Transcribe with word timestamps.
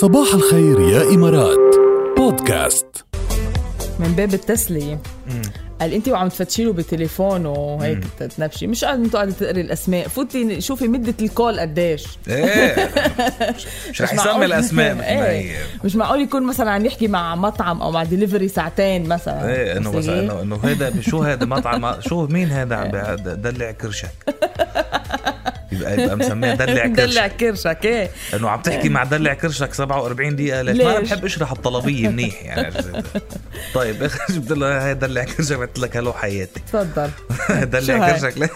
صباح 0.00 0.34
الخير 0.34 0.80
يا 0.80 1.02
إمارات. 1.02 1.76
بودكاست. 2.16 2.86
من 3.98 4.12
باب 4.12 4.34
التسلية. 4.34 4.98
قال 5.80 5.92
انت 5.92 6.08
وعم 6.08 6.28
تفتشي 6.28 6.64
له 6.64 6.72
بتليفونه 6.72 7.52
وهيك 7.52 7.98
تنبشي 8.36 8.66
مش 8.66 8.84
قاعد 8.84 8.98
أنتوا 8.98 9.20
قاعدة 9.20 9.32
تقري 9.32 9.60
الأسماء. 9.60 10.08
فوتي 10.08 10.60
شوفي 10.60 10.88
مدة 10.88 11.14
ال 11.22 11.30
call 11.30 11.60
قديش. 11.60 12.04
إيه. 12.28 12.90
مش 13.90 14.02
رح 14.02 14.12
يسمي 14.14 14.44
الأسماء 14.44 14.94
مثل 14.94 15.02
ما 15.02 15.08
إيه. 15.08 15.52
هي. 15.52 15.56
مش 15.84 15.96
معقول 15.96 16.20
يكون 16.20 16.46
مثلا 16.46 16.70
عم 16.70 16.86
يحكي 16.86 17.08
مع 17.08 17.34
مطعم 17.34 17.82
أو 17.82 17.90
مع 17.90 18.04
دليفري 18.04 18.48
ساعتين 18.48 19.08
مثلا. 19.08 19.48
إيه 19.48 19.76
إنه 19.76 19.90
بس. 19.92 20.08
إنه 20.08 20.40
إنه 20.42 20.60
هيدا 20.64 21.00
شو 21.00 21.22
هيدا 21.22 21.46
مطعم؟ 21.46 22.00
شو 22.08 22.26
مين 22.26 22.48
هيدا 22.48 22.76
عم 22.76 23.16
دلع 23.16 23.70
كرشك؟ 23.70 24.10
يبقى 25.72 26.02
يبقى 26.02 26.16
مسميها 26.16 26.54
دلع 26.54 26.86
دلع 27.04 27.26
كرشك. 27.28 27.36
كرشك 27.36 27.78
إيه. 27.84 28.10
انه 28.34 28.48
عم 28.50 28.60
تحكي 28.60 28.88
مع 28.88 29.04
دلع 29.04 29.34
كرشك 29.34 29.74
47 29.74 30.36
دقيقة. 30.36 30.62
ليش؟ 30.62 30.76
ما 30.84 30.90
أنا؟ 30.90 31.00
بحب 31.00 31.24
أشرح 31.24 31.52
الطلبية 31.52 32.08
منيح 32.08 32.42
يعني. 32.44 32.74
طيب 33.74 34.10
جبت 34.30 34.52
له 34.52 34.86
هي 34.88 34.94
دلع 34.94 35.24
كرشك؟ 35.24 35.56
قلت 35.56 35.78
لك 35.78 35.96
hello 35.96 36.12
حياتي. 36.12 36.60
تفضل. 36.72 37.10
دلع 37.50 38.06
هاي؟ 38.06 38.20
كرشك؟ 38.20 38.50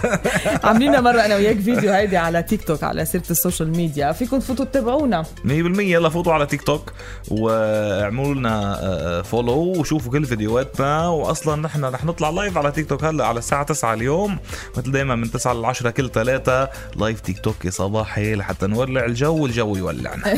عاملين 0.64 1.00
مرة 1.00 1.20
أنا 1.20 1.36
وياك 1.36 1.56
فيديو 1.60 1.92
هيدي 1.92 2.16
على 2.16 2.42
تيك 2.42 2.64
توك 2.64 2.84
على 2.84 3.04
سيرة 3.04 3.24
ال 3.30 3.36
social 3.36 3.70
media. 3.76 4.12
فيكم 4.12 4.38
تفوتوا 4.38 4.64
تتابعونا. 4.64 5.22
100% 5.22 5.46
يلا 5.48 6.08
فوتوا 6.08 6.32
على 6.32 6.46
تيك 6.46 6.62
توك 6.62 6.92
واعملوا 7.30 8.34
لنا 8.34 9.22
follow 9.22 9.58
وشوفوا 9.76 10.12
كل 10.12 10.24
فيديوهاتنا. 10.24 11.08
واصلا 11.08 11.62
نحن 11.62 11.84
رح 11.84 12.04
نطلع 12.04 12.30
live 12.30 12.58
على 12.58 12.72
تيك 12.72 12.88
توك 12.88 13.04
هلأ 13.04 13.26
على 13.26 13.38
الساعة 13.38 13.62
9 13.64 13.94
اليوم. 13.94 14.38
مثل 14.76 14.92
دائما 14.92 15.14
من 15.14 15.30
9 15.30 15.52
ل 15.52 15.64
10 15.64 15.90
كل 15.90 16.10
ثلاثة 16.10 16.68
live 17.04 17.20
تيك 17.20 17.38
توك 17.38 17.64
يا 17.64 17.70
صباحي 17.70 18.34
لحتى 18.34 18.66
نولع 18.66 19.04
الجو 19.04 19.42
والجو 19.42 19.76
يولعنا 19.76 20.22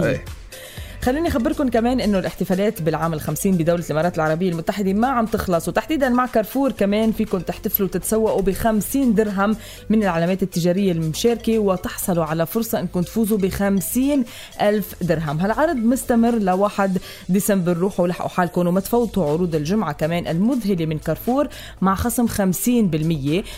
100% 0.00 0.02
إيه. 0.02 0.24
خليني 1.02 1.28
أخبركم 1.28 1.68
كمان 1.68 2.00
إنه 2.00 2.18
الاحتفالات 2.18 2.82
بالعام 2.82 3.12
الخمسين 3.12 3.56
بدولة 3.56 3.84
الإمارات 3.84 4.16
العربية 4.16 4.50
المتحدة 4.50 4.92
ما 4.92 5.08
عم 5.08 5.26
تخلص 5.26 5.68
وتحديدا 5.68 6.08
مع 6.08 6.26
كارفور 6.26 6.72
كمان 6.72 7.12
فيكم 7.12 7.38
تحتفلوا 7.38 7.88
وتتسوقوا 7.88 8.42
ب 8.42 8.50
50 8.52 9.14
درهم 9.14 9.56
من 9.90 10.02
العلامات 10.02 10.42
التجارية 10.42 10.92
المشاركة 10.92 11.58
وتحصلوا 11.58 12.24
على 12.24 12.46
فرصة 12.46 12.80
انكم 12.80 13.02
تفوزوا 13.02 13.38
ب 13.38 13.48
50 13.48 14.24
ألف 14.60 14.94
درهم. 15.02 15.40
هالعرض 15.40 15.76
مستمر 15.76 16.34
ل 16.34 16.50
1 16.50 16.98
ديسمبر 17.28 17.76
روحوا 17.76 18.08
لحقوا 18.08 18.28
حالكم 18.28 18.66
وما 18.66 18.80
تفوتوا 18.80 19.30
عروض 19.30 19.54
الجمعة 19.54 19.92
كمان 19.92 20.26
المذهلة 20.26 20.86
من 20.86 20.98
كارفور 20.98 21.48
مع 21.80 21.94
خصم 21.94 22.28
50% 22.28 22.32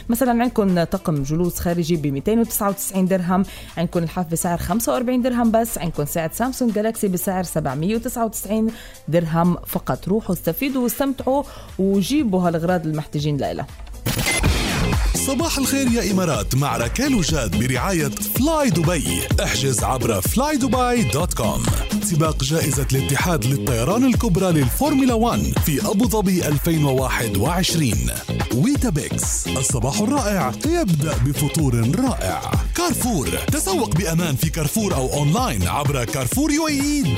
مثلا 0.09 0.42
عندكم 0.42 0.84
طقم 0.84 1.22
جلوس 1.22 1.59
خارجي 1.59 1.97
ب 1.97 2.06
299 2.06 3.06
درهم 3.06 3.42
عندكم 3.77 4.03
لحاف 4.03 4.33
بسعر 4.33 4.59
45 4.59 5.22
درهم 5.22 5.50
بس 5.50 5.78
عندكم 5.78 6.05
ساعة 6.05 6.31
سامسونج 6.33 6.72
جالاكسي 6.72 7.09
بسعر 7.09 7.34
799 7.43 8.71
درهم 9.09 9.57
فقط. 9.67 10.09
روحوا 10.09 10.35
استفيدوا 10.35 10.83
واستمتعوا 10.83 11.43
وجيبوا 11.79 12.49
هالأغراض 12.49 12.87
المحتاجين 12.87 13.37
لها 13.37 13.67
صباح 15.17 15.59
الخير 15.59 15.89
يا 15.93 16.11
إمارات 16.12 16.55
مع 16.55 16.77
ركال 16.77 17.15
وجاد 17.15 17.59
برعاية 17.59 18.09
فلاي 18.09 18.70
دبي 18.70 19.21
احجز 19.43 19.84
عبر 19.84 20.21
فلاي 20.21 20.56
دبي 20.56 21.03
dot 21.03 21.34
com 21.34 21.62
سباق 22.03 22.45
جائزة 22.45 22.87
الاتحاد 22.93 23.45
للطيران 23.45 24.05
الكبرى 24.05 24.53
للفورمولا 24.53 25.15
1 25.15 25.41
في 25.67 25.87
أبو 25.87 26.09
ظبي 26.09 26.48
2021 26.48 27.93
ويتابيكس 28.55 29.47
الصباح 29.47 30.01
الرائع 30.01 30.53
يبدأ 30.67 31.17
بفطور 31.27 32.01
رائع. 32.05 32.51
كارفور 32.75 33.28
تسوق 33.28 33.97
بأمان 33.97 34.37
في 34.37 34.51
كارفور 34.51 34.95
أو 34.95 35.12
أونلاين 35.12 35.69
عبر 35.69 36.05
كارفور 36.05 36.51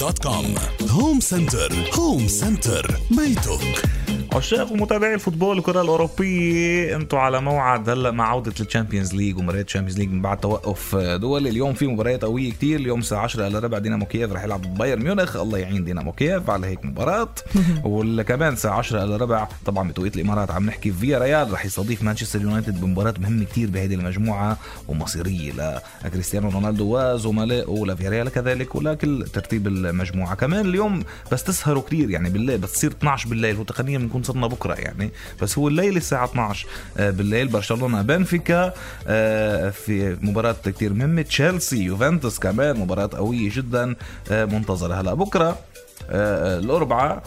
dot 0.00 0.19
com 0.19 0.55
هوم 0.88 1.20
سنتر 1.20 1.72
هوم 1.94 2.28
سنتر 2.28 3.00
بيتك. 3.10 3.95
عشاق 4.36 4.72
ومتابعي 4.72 5.14
ال 5.14 5.19
football 5.19 5.58
الكرة 5.58 5.82
الأوروبية. 5.82 6.96
أنتم 6.96 7.16
على 7.16 7.41
موعد 7.41 7.88
هلا 7.88 8.10
مع 8.10 8.28
عودة 8.28 8.52
ال 8.60 8.66
Champions 8.66 9.14
League 9.14 9.38
ومباريات 9.38 9.66
ال 9.66 9.70
Champions 9.70 9.98
League 9.98 10.10
من 10.10 10.22
بعد 10.22 10.41
توقف 10.41 10.97
دولي. 10.97 11.47
اليوم 11.47 11.74
في 11.74 11.86
مباريات 11.86 12.24
قوية 12.24 12.52
كتير. 12.52 12.80
اليوم 12.80 13.00
الساعة 13.00 13.22
10 13.22 13.46
الا 13.46 13.58
ربع 13.58 13.78
دينامو 13.78 14.06
كييف 14.06 14.32
رح 14.32 14.44
يلعب 14.44 14.75
بايرن 14.78 15.02
ميونخ. 15.02 15.36
الله 15.36 15.58
يعين 15.58 15.84
دينامو 15.84 16.12
كييف 16.12 16.50
على 16.50 16.66
هيك 16.66 16.84
مباراة. 16.84 17.28
وكمان 17.84 18.52
الساعة 18.52 18.78
10 18.78 19.04
الا 19.04 19.16
ربع 19.16 19.48
طبعا 19.66 19.88
بتوقيت 19.88 20.16
الإمارات 20.16 20.50
عم 20.50 20.66
نحكي 20.66 20.92
فيا 20.92 21.19
ريال 21.19 21.52
رح 21.52 21.64
يستضيف 21.64 22.02
مانشستر 22.02 22.42
يونايتد 22.42 22.80
بمباراة 22.80 23.14
مهمة 23.19 23.44
كتير 23.44 23.70
بهيدي 23.70 23.94
المجموعة 23.94 24.58
ومصيرية 24.88 25.82
لكريستيانو 26.04 26.48
رونالدو 26.48 26.98
وزملائه 26.98 27.69
ولفيا 27.69 28.10
ريال 28.10 28.28
كذلك 28.28 28.75
ولكل 28.75 29.25
ترتيب 29.32 29.66
المجموعة 29.66 30.34
كمان. 30.34 30.66
اليوم 30.66 31.04
بس 31.32 31.44
تسهروا 31.44 31.82
كتير 31.82 32.10
يعني 32.10 32.30
بالليل 32.30 32.58
بس 32.58 32.72
تصير 32.72 32.91
12 32.91 33.28
بالليل 33.28 33.56
وتقنيا 33.58 33.98
بنكون 33.98 34.25
صرنا 34.26 34.47
بكرة 34.47 34.75
يعني. 34.75 35.10
بس 35.42 35.59
هو 35.59 35.69
الليل 35.69 35.97
الساعة 35.97 36.25
12 36.25 36.66
آه، 36.98 37.10
بالليل 37.10 37.48
برشلونة 37.48 38.03
بنفيكا 38.03 38.72
آه، 39.06 39.70
في 39.70 40.16
مباراة 40.22 40.56
كتير 40.64 40.92
مهمة. 40.92 41.22
تشيلسي 41.22 41.82
يوفنتوس 41.82 42.38
كمان 42.38 42.76
مباراة 42.81 43.10
قوية 43.12 43.50
جدا 43.54 43.94
آه، 44.31 44.44
منتظرة. 44.44 44.94
هلا 44.94 45.14
بكرة 45.14 45.59
الأربعاء 46.10 47.12
آه، 47.12 47.22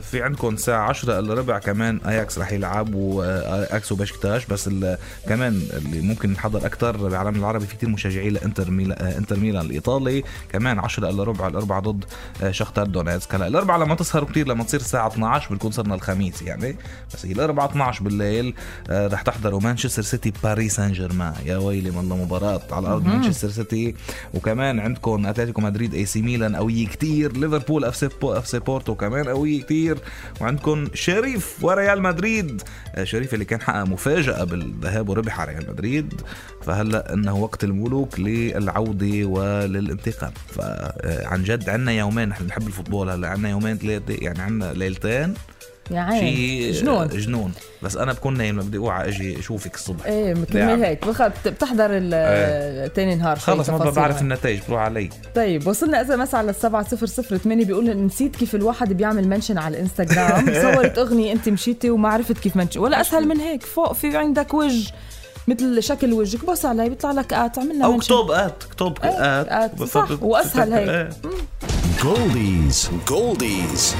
في 0.00 0.22
عندكم 0.22 0.54
الساعة 0.54 0.88
10 0.88 1.18
الا 1.18 1.34
ربع 1.34 1.58
كمان 1.58 2.00
أياكس 2.06 2.38
رح 2.38 2.52
يلعب 2.52 2.94
واكس 2.94 3.92
وبشكتاش 3.92 4.46
بس 4.46 4.70
كمان 5.28 5.62
اللي 5.72 6.00
ممكن 6.00 6.30
نحضر 6.30 6.66
أكثر 6.66 6.96
بالعالم 6.96 7.36
العربي 7.36 7.66
في 7.66 7.76
كتير 7.76 7.88
مشجعين 7.88 8.32
لإنتر 8.32 8.70
ميلان 8.70 9.06
إنتر 9.06 9.36
ميلان 9.36 9.66
الإيطالي. 9.66 10.24
كمان 10.52 10.78
10 10.78 11.10
الا 11.10 11.22
ربع 11.24 11.48
الاربعاء 11.48 11.82
ضد 11.82 12.04
آه، 12.42 12.50
شختار 12.50 12.86
دونيتسك. 12.86 13.34
هلا 13.34 13.46
الاربعاء 13.46 13.80
لما 13.80 13.94
تسهروا 13.94 14.28
كتير 14.28 14.48
لما 14.48 14.64
تصير 14.64 14.80
الساعة 14.80 15.08
12 15.08 15.50
بنكون 15.50 15.70
صرنا 15.70 15.94
الخميس 15.94 16.42
يعني. 16.42 16.76
بس 17.14 17.26
هي 17.26 17.32
الاربعاء 17.32 17.70
12 17.70 18.04
بالليل 18.04 18.54
آه، 18.90 19.06
رح 19.06 19.22
تحضروا 19.22 19.60
مانشستر 19.60 20.02
سيتي 20.02 20.32
باريس 20.42 20.76
سان 20.76 20.92
جيرمان. 20.92 21.34
يا 21.44 21.56
ويلي 21.56 21.90
من 21.90 22.08
مباراة 22.08 22.60
على 22.70 22.88
أرض 22.88 23.06
مانشستر 23.06 23.50
سيتي. 23.50 23.94
وكمان 24.34 24.80
عندكم 24.80 25.26
أتلتيكو 25.26 25.60
مدريد 25.60 25.94
إي 25.94 26.06
سي 26.06 26.22
ميلان 26.22 26.56
قوية 26.56 26.86
كتير. 26.86 27.36
ليفربول 27.36 27.84
أف 27.84 28.46
سي 28.46 28.58
بورتو 28.58 28.94
كمان 28.94 29.28
قوية 29.34 29.62
كتير. 29.62 29.98
وعندكم 30.40 30.88
شريف 30.94 31.64
وريال 31.64 32.02
مدريد. 32.02 32.62
آه، 32.94 33.04
شريف 33.04 33.34
اللي 33.34 33.44
كان 33.44 33.60
حقق 33.60 33.82
مفاجأة 33.84 34.44
بالذهاب 34.44 35.08
وربح 35.08 35.40
على 35.40 35.52
ريال 35.52 35.70
مدريد. 35.70 36.20
فهلا 36.62 37.12
إنه 37.12 37.36
وقت 37.36 37.64
الملوك 37.64 38.20
للعودة 38.20 39.24
وللانتقام. 39.24 40.32
فعن 40.48 41.42
جد 41.42 41.68
عنا 41.68 41.92
يومين 41.92 42.28
نحن 42.28 42.44
بنحب 42.44 42.66
ال 42.66 42.71
football 42.71 43.10
هلا 43.10 43.28
عنا 43.28 43.50
يومين 43.50 43.78
ثلاثة 43.78 44.14
يعني 44.14 44.42
عنا 44.42 44.72
ليلتين. 44.72 45.34
يا 45.90 46.00
عين. 46.00 46.20
شيء 46.20 46.72
جنون. 46.72 47.08
جنون. 47.08 47.52
بس 47.82 47.96
أنا 47.96 48.12
بكون 48.12 48.36
نايم 48.38 48.58
بدي 48.60 48.76
أوعى 48.78 49.08
أجي 49.08 49.38
أشوفك 49.38 49.74
الصبح. 49.74 50.06
إيه. 50.06 50.34
كرمال 50.34 50.84
هيك. 50.84 51.04
بتحضر 51.46 51.86
ال- 51.90 52.92
تاني 52.92 53.14
نهار 53.14 53.36
خلص 53.38 53.70
ما 53.70 53.90
بعرف. 53.90 54.22
النتائج 54.22 54.60
بروح 54.68 54.80
علي. 54.80 55.10
طيب 55.34 55.66
وصلنا 55.66 56.00
إذا 56.00 56.16
مسا 56.16 56.36
على 56.36 56.50
السبعة 56.50 56.88
صفر 56.88 57.06
صفر 57.06 57.36
ثمانية. 57.36 57.64
بيقول 57.64 58.06
نسيت 58.06 58.36
كيف 58.36 58.54
الواحد 58.54 58.92
بيعمل 58.92 59.28
منشن 59.28 59.58
على 59.58 59.76
الإنستغرام. 59.76 60.44
صورت 60.62 60.98
أغنية 60.98 61.32
أنت 61.32 61.48
مشيتي 61.48 61.90
وما 61.90 62.08
عرفت 62.08 62.38
كيف 62.38 62.56
منشن. 62.56 62.80
ولا 62.80 63.00
أسهل 63.00 63.28
من 63.28 63.36
هيك. 63.40 63.62
فوق 63.62 63.92
في 63.92 64.16
عندك 64.16 64.54
وجه 64.54 64.92
مثل 65.48 65.82
شكل 65.82 66.12
وجهك. 66.12 66.44
بص 66.44 66.64
علي 66.64 66.88
بيطلع 66.88 67.10
لك 67.12 67.32
آت. 67.32 67.58
عملنا 67.58 67.84
أو. 67.84 67.98
كتب 67.98 68.30
آت 68.30 68.62
كتب 68.70 68.98
إيه، 69.04 69.10
آت. 69.10 69.48
آت، 69.48 69.82
صح، 69.82 70.08
وأسهل 70.22 70.72
هيك. 70.72 70.88
إيه. 70.88 71.10
Goldies. 72.04 72.76
Goldies. 73.10 73.94